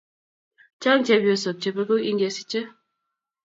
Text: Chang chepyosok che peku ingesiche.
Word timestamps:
Chang 0.81 1.01
chepyosok 1.05 1.55
che 1.61 1.69
peku 1.75 1.95
ingesiche. 2.09 2.61